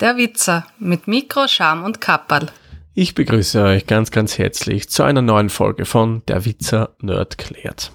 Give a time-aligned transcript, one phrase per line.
[0.00, 2.46] Der Witzer mit Mikro, Scham und Kapperl.
[2.94, 7.92] Ich begrüße euch ganz, ganz herzlich zu einer neuen Folge von Der Witzer Nerd klärt.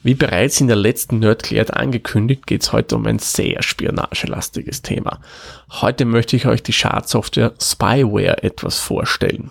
[0.00, 4.82] Wie bereits in der letzten Nerd klärt angekündigt, geht es heute um ein sehr spionagelastiges
[4.82, 5.20] Thema.
[5.72, 9.50] Heute möchte ich euch die Schadsoftware Spyware etwas vorstellen.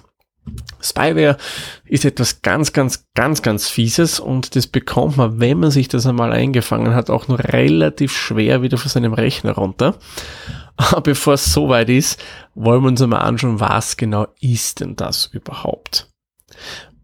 [0.82, 1.38] Spyware
[1.86, 6.06] ist etwas ganz, ganz, ganz, ganz Fieses und das bekommt man, wenn man sich das
[6.06, 9.96] einmal eingefangen hat, auch nur relativ schwer wieder von seinem Rechner runter.
[10.78, 15.26] Aber bevor es soweit ist, wollen wir uns einmal anschauen, was genau ist denn das
[15.26, 16.10] überhaupt?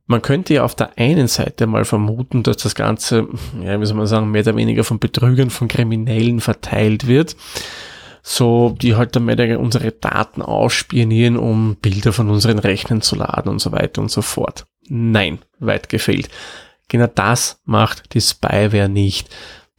[0.05, 3.27] Man könnte ja auf der einen Seite mal vermuten, dass das Ganze,
[3.63, 7.35] ja, wie soll man sagen, mehr oder weniger von Betrügern, von Kriminellen verteilt wird
[8.25, 13.49] so, die halt dann mehr unsere Daten ausspionieren, um Bilder von unseren Rechnern zu laden
[13.49, 14.65] und so weiter und so fort.
[14.87, 16.29] Nein, weit gefehlt.
[16.87, 19.29] Genau das macht die Spyware nicht.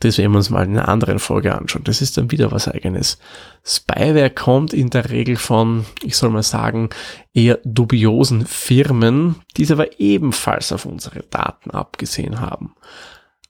[0.00, 1.84] Das werden wir uns mal in einer anderen Folge anschauen.
[1.84, 3.18] Das ist dann wieder was eigenes.
[3.64, 6.90] Spyware kommt in der Regel von, ich soll mal sagen,
[7.32, 12.74] eher dubiosen Firmen, die es aber ebenfalls auf unsere Daten abgesehen haben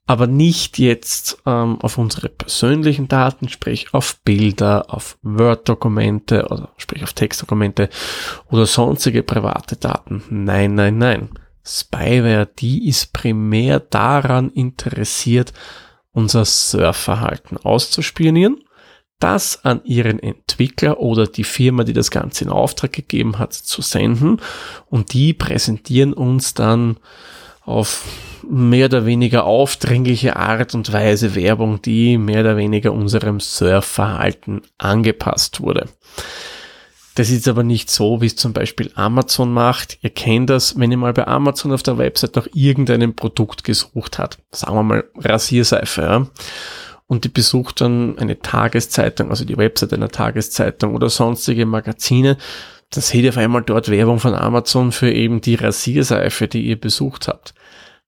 [0.06, 7.02] aber nicht jetzt ähm, auf unsere persönlichen Daten, sprich auf Bilder, auf Word-Dokumente oder sprich
[7.02, 7.88] auf Textdokumente
[8.50, 10.22] oder sonstige private Daten.
[10.28, 11.30] Nein, nein, nein.
[11.66, 15.54] Spyware, die ist primär daran interessiert,
[16.12, 18.62] unser Surfverhalten auszuspionieren,
[19.18, 23.80] das an ihren Entwickler oder die Firma, die das Ganze in Auftrag gegeben hat, zu
[23.80, 24.40] senden
[24.86, 26.98] und die präsentieren uns dann
[27.64, 28.04] auf
[28.48, 35.60] mehr oder weniger aufdringliche Art und Weise Werbung, die mehr oder weniger unserem Surfverhalten angepasst
[35.60, 35.88] wurde.
[37.14, 39.98] Das ist aber nicht so, wie es zum Beispiel Amazon macht.
[40.02, 44.18] Ihr kennt das, wenn ihr mal bei Amazon auf der Website nach irgendeinem Produkt gesucht
[44.18, 44.38] habt.
[44.50, 46.26] Sagen wir mal Rasierseife, ja.
[47.06, 52.36] Und die besucht dann eine Tageszeitung, also die Website einer Tageszeitung oder sonstige Magazine.
[52.94, 56.80] Dann seht ihr auf einmal dort Werbung von Amazon für eben die Rasierseife, die ihr
[56.80, 57.54] besucht habt.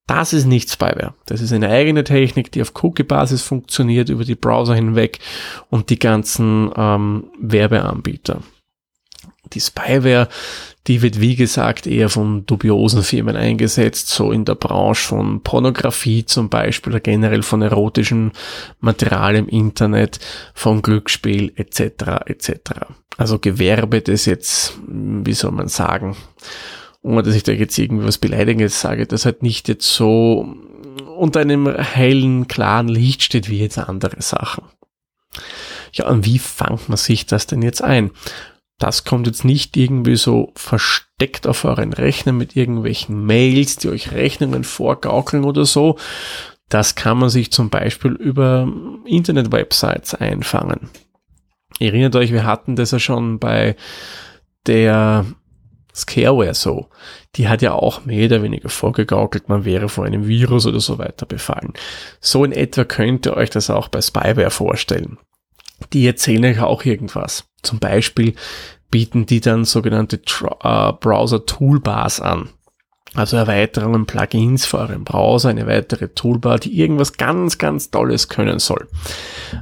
[0.06, 1.14] Das ist nicht Spyware.
[1.26, 5.18] Das ist eine eigene Technik, die auf Cookie-Basis funktioniert über die Browser hinweg
[5.68, 8.40] und die ganzen ähm, Werbeanbieter.
[9.52, 10.28] Die Spyware,
[10.86, 16.24] die wird wie gesagt eher von dubiosen Firmen eingesetzt, so in der Branche von Pornografie
[16.24, 18.32] zum Beispiel oder generell von erotischem
[18.80, 20.20] Material im Internet,
[20.54, 22.26] von Glücksspiel etc.
[22.26, 22.52] etc.
[23.16, 26.16] Also Gewerbe, das jetzt, wie soll man sagen,
[27.02, 30.54] ohne dass ich da jetzt irgendwie was Beleidigendes sage, das halt nicht jetzt so
[31.16, 34.64] unter einem hellen, klaren Licht steht wie jetzt andere Sachen.
[35.92, 38.10] Ja, und wie fangt man sich das denn jetzt ein?
[38.78, 44.12] Das kommt jetzt nicht irgendwie so versteckt auf euren Rechner mit irgendwelchen Mails, die euch
[44.12, 45.96] Rechnungen vorgaukeln oder so.
[46.68, 48.68] Das kann man sich zum Beispiel über
[49.06, 50.90] Internet-Websites einfangen.
[51.78, 53.76] Ihr erinnert euch, wir hatten das ja schon bei
[54.66, 55.24] der
[55.94, 56.88] Scareware so,
[57.36, 60.98] die hat ja auch mehr oder weniger vorgegaukelt, man wäre von einem Virus oder so
[60.98, 61.72] weiter befallen.
[62.20, 65.18] So in etwa könnt ihr euch das auch bei Spyware vorstellen.
[65.92, 67.44] Die erzählen euch auch irgendwas.
[67.66, 68.34] Zum Beispiel
[68.90, 72.48] bieten die dann sogenannte äh, Browser Toolbars an.
[73.14, 78.58] Also Erweiterungen, Plugins für euren Browser, eine weitere Toolbar, die irgendwas ganz, ganz Tolles können
[78.58, 78.88] soll.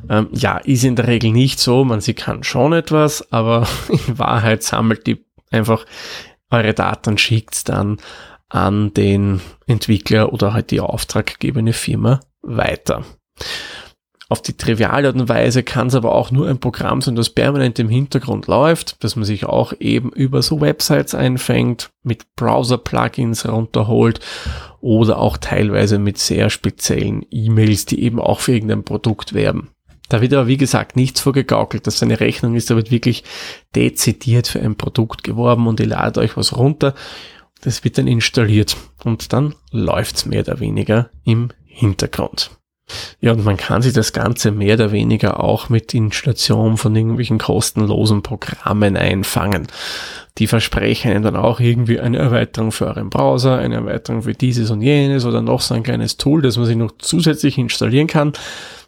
[0.08, 4.18] Ähm, ja, ist in der Regel nicht so, man sie kann schon etwas, aber in
[4.18, 5.86] Wahrheit sammelt die einfach
[6.50, 7.98] eure Daten schickt dann
[8.48, 13.04] an den Entwickler oder halt die auftraggebende Firma weiter.
[14.30, 17.28] Auf die triviale Art und Weise kann es aber auch nur ein Programm sein, das
[17.28, 23.46] permanent im Hintergrund läuft, dass man sich auch eben über so Websites einfängt, mit Browser-Plugins
[23.46, 24.20] runterholt
[24.80, 29.70] oder auch teilweise mit sehr speziellen E-Mails, die eben auch für irgendein Produkt werben.
[30.08, 33.24] Da wird aber, wie gesagt, nichts vorgegaukelt, dass eine Rechnung ist, da wird wirklich
[33.74, 36.94] dezidiert für ein Produkt geworben und ihr ladet euch was runter.
[37.62, 42.50] Das wird dann installiert und dann läuft's mehr oder weniger im Hintergrund.
[43.20, 47.38] Ja, und man kann sich das Ganze mehr oder weniger auch mit Installation von irgendwelchen
[47.38, 49.66] kostenlosen Programmen einfangen.
[50.38, 54.70] Die versprechen einem dann auch irgendwie eine Erweiterung für euren Browser, eine Erweiterung für dieses
[54.70, 58.32] und jenes oder noch so ein kleines Tool, das man sich noch zusätzlich installieren kann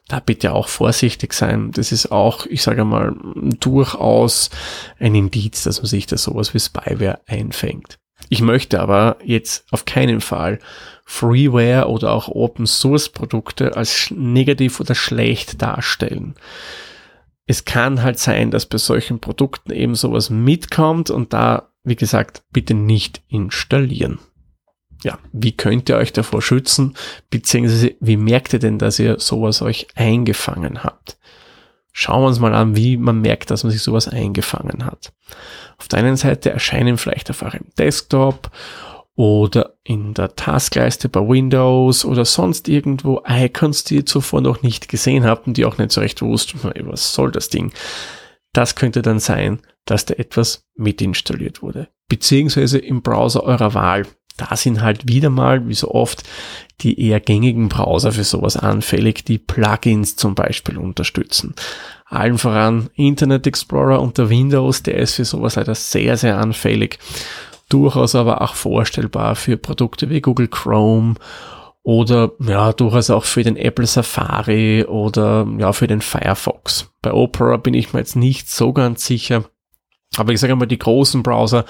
[0.08, 1.72] da bitte auch vorsichtig sein.
[1.72, 3.14] Das ist auch, ich sage mal,
[3.60, 4.50] durchaus
[4.98, 7.98] ein Indiz, dass man sich da sowas wie Spyware einfängt.
[8.28, 10.58] Ich möchte aber jetzt auf keinen Fall
[11.06, 16.34] Freeware oder auch Open Source Produkte als negativ oder schlecht darstellen.
[17.46, 22.42] Es kann halt sein, dass bei solchen Produkten eben sowas mitkommt und da, wie gesagt,
[22.52, 24.18] bitte nicht installieren
[25.06, 26.94] ja, wie könnt ihr euch davor schützen,
[27.30, 31.18] beziehungsweise wie merkt ihr denn, dass ihr sowas euch eingefangen habt?
[31.92, 35.12] Schauen wir uns mal an, wie man merkt, dass man sich sowas eingefangen hat.
[35.78, 38.50] Auf der einen Seite erscheinen vielleicht auf eurem Desktop
[39.16, 44.88] oder in der Taskleiste bei Windows oder sonst irgendwo Icons, die ihr zuvor noch nicht
[44.88, 47.72] gesehen habt und die auch nicht so recht wusst, was soll das Ding.
[48.52, 51.88] Das könnte dann sein, dass da etwas mitinstalliert wurde.
[52.08, 54.06] Beziehungsweise im Browser eurer Wahl.
[54.36, 56.22] Da sind halt wieder mal, wie so oft,
[56.82, 61.54] die eher gängigen Browser für sowas anfällig, die Plugins zum Beispiel unterstützen.
[62.04, 66.98] Allen voran Internet Explorer unter Windows, der ist für sowas leider sehr, sehr anfällig.
[67.68, 71.14] Durchaus aber auch vorstellbar für Produkte wie Google Chrome
[71.82, 76.90] oder ja, durchaus auch für den Apple Safari oder ja, für den Firefox.
[77.00, 79.44] Bei Opera bin ich mir jetzt nicht so ganz sicher.
[80.16, 81.64] Aber ich sage mal, die großen Browser,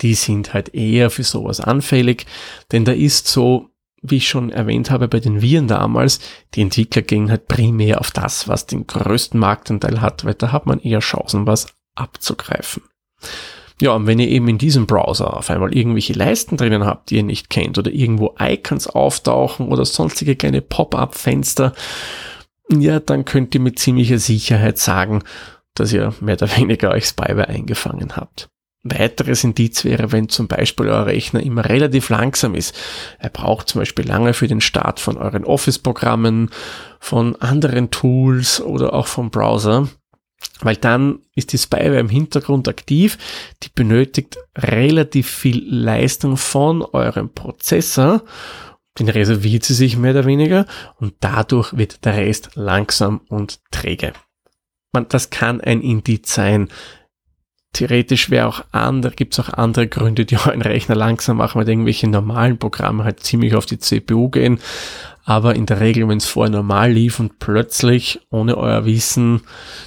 [0.00, 2.26] die sind halt eher für sowas anfällig,
[2.72, 3.68] denn da ist so,
[4.00, 6.20] wie ich schon erwähnt habe bei den Viren damals,
[6.54, 10.66] die Entwickler gehen halt primär auf das, was den größten Marktanteil hat, weil da hat
[10.66, 12.84] man eher Chancen, was abzugreifen.
[13.80, 17.16] Ja, und wenn ihr eben in diesem Browser auf einmal irgendwelche Leisten drinnen habt, die
[17.16, 21.74] ihr nicht kennt, oder irgendwo Icons auftauchen oder sonstige kleine Pop-up-Fenster,
[22.70, 25.22] ja, dann könnt ihr mit ziemlicher Sicherheit sagen,
[25.74, 28.48] dass ihr mehr oder weniger euch Spyware eingefangen habt.
[28.84, 32.76] Weiteres Indiz wäre, wenn zum Beispiel euer Rechner immer relativ langsam ist.
[33.18, 36.50] Er braucht zum Beispiel lange für den Start von euren Office-Programmen,
[37.00, 39.88] von anderen Tools oder auch vom Browser.
[40.60, 43.18] Weil dann ist die Spyware im Hintergrund aktiv,
[43.62, 48.22] die benötigt relativ viel Leistung von eurem Prozessor,
[48.98, 54.12] den reserviert sie sich mehr oder weniger und dadurch wird der Rest langsam und träge.
[54.92, 56.68] Man, das kann ein Indiz sein,
[57.72, 61.68] theoretisch wäre auch andere, gibt es auch andere Gründe, die euren Rechner langsam machen, weil
[61.68, 64.58] irgendwelche normalen Programme halt ziemlich auf die CPU gehen.
[65.24, 69.42] Aber in der Regel, wenn es vorher normal lief und plötzlich, ohne euer Wissen,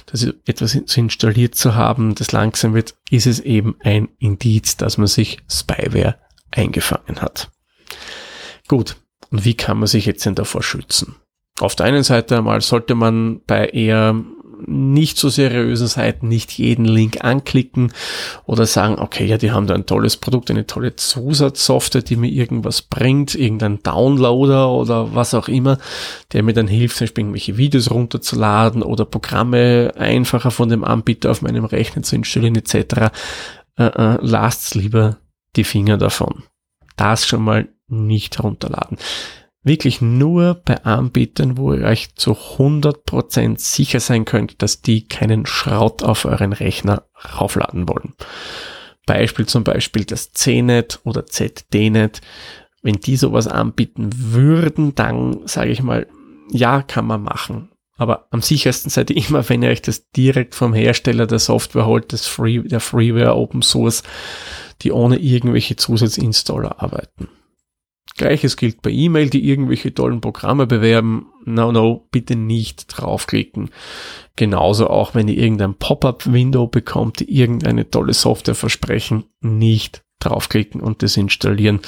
[0.06, 5.08] dass etwas installiert zu haben, das langsam wird, ist es eben ein Indiz, dass man
[5.08, 6.14] sich Spyware
[6.52, 7.50] eingefangen hat.
[8.68, 8.96] Gut.
[9.30, 11.16] Und wie kann man sich jetzt denn davor schützen?
[11.58, 14.14] Auf der einen Seite einmal sollte man bei eher
[14.66, 17.92] nicht so seriösen Seiten nicht jeden Link anklicken
[18.44, 22.30] oder sagen, okay, ja, die haben da ein tolles Produkt, eine tolle Zusatzsoftware, die mir
[22.30, 25.78] irgendwas bringt, irgendein Downloader oder was auch immer,
[26.32, 31.30] der mir dann hilft, zum Beispiel irgendwelche Videos runterzuladen oder Programme einfacher von dem Anbieter
[31.30, 33.12] auf meinem Rechner zu installieren etc.
[33.76, 35.18] Äh, äh, lasst lieber
[35.56, 36.44] die Finger davon.
[36.96, 38.98] Das schon mal nicht herunterladen
[39.62, 45.46] wirklich nur bei Anbietern, wo ihr euch zu 100% sicher sein könnt, dass die keinen
[45.46, 47.04] Schrott auf euren Rechner
[47.38, 48.14] raufladen wollen.
[49.06, 52.20] Beispiel zum Beispiel das CNET oder ZDNet.
[52.82, 56.06] Wenn die sowas anbieten würden, dann sage ich mal,
[56.50, 57.70] ja, kann man machen.
[57.96, 61.86] Aber am sichersten seid ihr immer, wenn ihr euch das direkt vom Hersteller der Software
[61.86, 64.02] holt, das Free, der Freeware Open Source,
[64.82, 67.28] die ohne irgendwelche Zusatzinstaller arbeiten.
[68.16, 71.26] Gleiches gilt bei E-Mail, die irgendwelche tollen Programme bewerben.
[71.44, 73.70] No, no, bitte nicht draufklicken.
[74.36, 81.02] Genauso auch, wenn ihr irgendein Pop-up-Window bekommt, die irgendeine tolle Software versprechen, nicht draufklicken und
[81.02, 81.80] das installieren.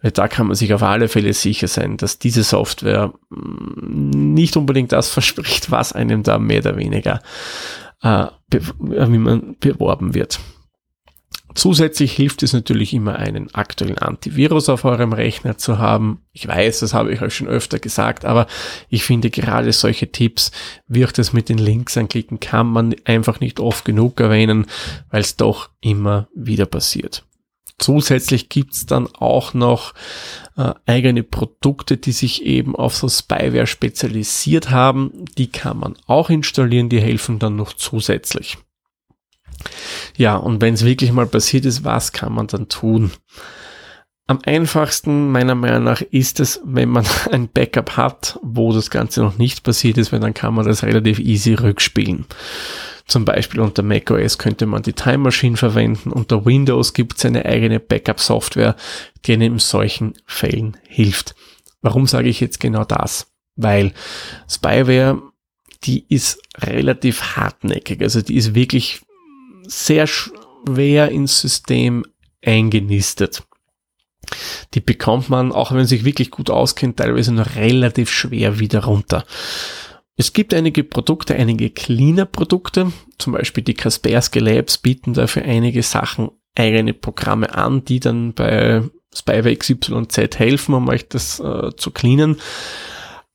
[0.00, 4.56] Weil da kann man sich auf alle Fälle sicher sein, dass diese Software mm, nicht
[4.56, 7.20] unbedingt das verspricht, was einem da mehr oder weniger
[8.02, 10.38] äh, wie man beworben wird.
[11.54, 16.22] Zusätzlich hilft es natürlich immer, einen aktuellen Antivirus auf eurem Rechner zu haben.
[16.32, 18.48] Ich weiß, das habe ich euch schon öfter gesagt, aber
[18.88, 20.50] ich finde gerade solche Tipps,
[20.88, 24.66] wie auch das mit den Links anklicken, kann man einfach nicht oft genug erwähnen,
[25.10, 27.24] weil es doch immer wieder passiert.
[27.78, 29.94] Zusätzlich gibt's dann auch noch
[30.56, 35.24] äh, eigene Produkte, die sich eben auf so Spyware spezialisiert haben.
[35.36, 38.58] Die kann man auch installieren, die helfen dann noch zusätzlich.
[40.16, 43.10] Ja, und wenn es wirklich mal passiert ist, was kann man dann tun?
[44.26, 49.20] Am einfachsten meiner Meinung nach ist es, wenn man ein Backup hat, wo das Ganze
[49.20, 52.26] noch nicht passiert ist, weil dann kann man das relativ easy rückspielen.
[53.06, 56.10] Zum Beispiel unter macOS könnte man die Time Machine verwenden.
[56.10, 58.76] Unter Windows gibt es eine eigene Backup-Software,
[59.26, 61.34] die einem in solchen Fällen hilft.
[61.82, 63.26] Warum sage ich jetzt genau das?
[63.56, 63.92] Weil
[64.48, 65.20] Spyware,
[65.84, 68.00] die ist relativ hartnäckig.
[68.00, 69.02] Also die ist wirklich
[69.66, 72.04] sehr schwer ins System
[72.44, 73.42] eingenistet.
[74.74, 78.84] Die bekommt man, auch wenn man sich wirklich gut auskennt, teilweise noch relativ schwer wieder
[78.84, 79.24] runter.
[80.16, 86.30] Es gibt einige Produkte, einige Cleaner-Produkte, zum Beispiel die Kaspersky Labs bieten dafür einige Sachen,
[86.54, 92.36] eigene Programme an, die dann bei Spyware XYZ helfen, um euch das äh, zu cleanen.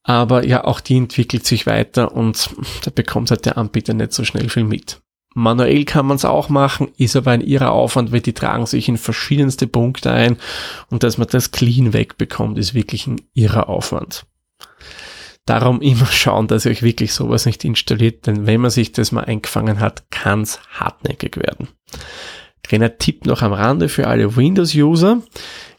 [0.03, 2.50] Aber ja, auch die entwickelt sich weiter und
[2.83, 5.01] da bekommt halt der Anbieter nicht so schnell viel mit.
[5.36, 8.89] Manuell kann man es auch machen, ist aber ein irrer Aufwand, weil die tragen sich
[8.89, 10.38] in verschiedenste Punkte ein
[10.89, 14.25] und dass man das clean wegbekommt, ist wirklich ein irrer Aufwand.
[15.45, 19.12] Darum immer schauen, dass ihr euch wirklich sowas nicht installiert, denn wenn man sich das
[19.12, 21.69] mal eingefangen hat, kann es hartnäckig werden.
[22.63, 25.21] Kleiner Tipp noch am Rande für alle Windows-User.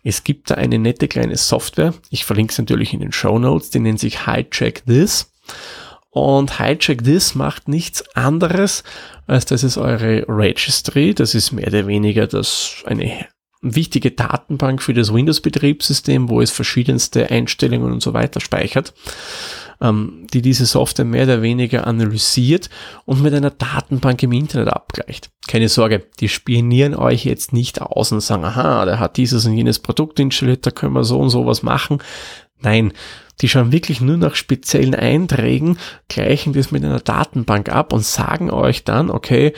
[0.02, 1.94] Es gibt da eine nette kleine Software.
[2.10, 3.70] Ich verlinke es natürlich in den Show Notes.
[3.70, 5.30] Die nennt sich Hijack This.
[6.10, 8.82] Und Hijack This macht nichts anderes,
[9.26, 13.26] als dass es eure Registry, das ist mehr oder weniger das eine
[13.62, 18.94] wichtige Datenbank für das Windows-Betriebssystem, wo es verschiedenste Einstellungen und so weiter speichert,
[19.80, 22.70] ähm, die diese Software mehr oder weniger analysiert
[23.04, 25.30] und mit einer Datenbank im Internet abgleicht.
[25.46, 29.56] Keine Sorge, die spionieren euch jetzt nicht aus und sagen, aha, der hat dieses und
[29.56, 31.98] jenes Produkt installiert, da können wir so und so was machen.
[32.62, 32.92] Nein,
[33.40, 38.50] die schauen wirklich nur nach speziellen Einträgen, gleichen das mit einer Datenbank ab und sagen
[38.50, 39.52] euch dann, okay,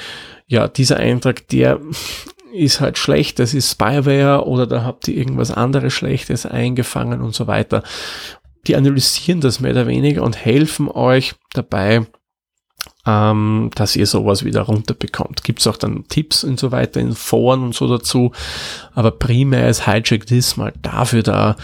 [0.47, 1.81] ja, dieser Eintrag, der
[2.55, 7.35] ist halt schlecht, das ist Spyware oder da habt ihr irgendwas anderes Schlechtes eingefangen und
[7.35, 7.83] so weiter.
[8.67, 12.07] Die analysieren das mehr oder weniger und helfen euch dabei,
[13.07, 15.43] ähm, dass ihr sowas wieder runterbekommt.
[15.43, 18.33] Gibt es auch dann Tipps und so weiter in Foren und so dazu,
[18.95, 21.57] aber primär ist Hijack This mal dafür da,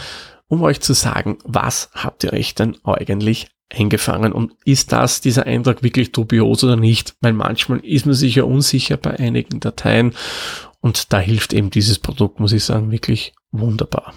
[0.48, 5.46] um euch zu sagen, was habt ihr euch denn eigentlich eingefangen und ist das dieser
[5.46, 7.14] Eintrag wirklich dubios oder nicht?
[7.20, 10.14] Weil manchmal ist man sich ja unsicher bei einigen Dateien
[10.80, 14.14] und da hilft eben dieses Produkt, muss ich sagen, wirklich wunderbar.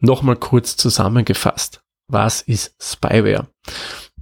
[0.00, 1.82] Nochmal kurz zusammengefasst.
[2.08, 3.48] Was ist Spyware?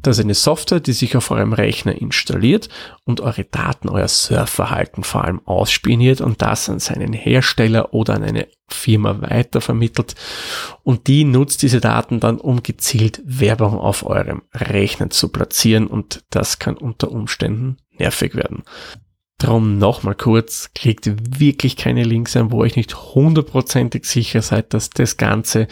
[0.02, 2.68] Das ist eine Software, die sich auf eurem Rechner installiert
[3.04, 8.22] und eure Daten, euer Surfverhalten vor allem ausspioniert und das an seinen Hersteller oder an
[8.22, 10.14] eine Firma weitervermittelt.
[10.82, 16.24] Und die nutzt diese Daten dann, um gezielt Werbung auf eurem Rechner zu platzieren und
[16.30, 18.62] das kann unter Umständen nervig werden.
[19.40, 24.90] Drum nochmal kurz, klickt wirklich keine Links an, wo euch nicht hundertprozentig sicher seid, dass
[24.90, 25.66] das Ganze,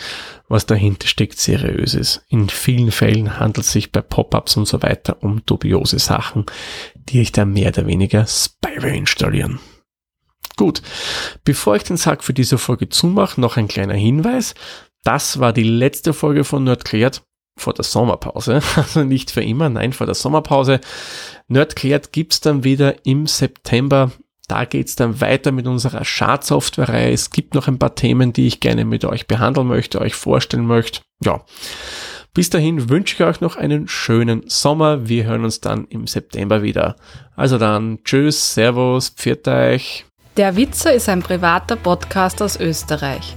[0.49, 2.23] was dahinter steckt, seriös ist.
[2.29, 6.47] In vielen Fällen handelt es sich bei Pop-ups und so weiter um dubiose Sachen,
[6.95, 9.61] die euch da mehr oder weniger Spyware installieren.
[10.57, 10.81] Gut,
[11.45, 14.55] bevor ich den Sack für diese Folge zumache, noch ein kleiner Hinweis.
[15.05, 17.23] Das war die letzte Folge von Nerdklärt
[17.61, 18.61] vor der Sommerpause.
[18.77, 20.81] Also nicht für immer, nein, vor der Sommerpause.
[21.49, 24.13] Nerdklärt gibt's dann wieder im September.
[24.47, 27.13] Da geht's dann weiter mit unserer Schadsoftware-Reihe.
[27.13, 30.67] Es gibt noch ein paar Themen, die ich gerne mit euch behandeln möchte, euch vorstellen
[30.67, 31.03] möchte.
[31.23, 31.45] Ja.
[32.33, 35.09] Bis dahin wünsche ich euch noch einen schönen Sommer.
[35.09, 36.97] Wir hören uns dann im September wieder.
[37.37, 40.07] Also dann, tschüss, servus, pfiat euch.
[40.37, 43.37] Der Witzer ist ein privater Podcast aus Österreich.